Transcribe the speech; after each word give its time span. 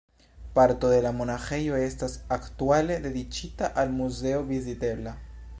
Parto 0.59 0.89
de 0.93 1.01
la 1.07 1.11
monaĥejo 1.17 1.77
estas 1.89 2.17
aktuale 2.39 2.99
dediĉita 3.07 3.73
al 3.83 3.97
muzeo 4.03 4.45
vizitebla. 4.53 5.19